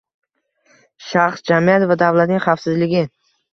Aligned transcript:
shaxs, 1.09 1.45
jamiyat 1.53 1.87
va 1.93 1.99
davlatning 2.05 2.43
xavfsizligi. 2.49 3.07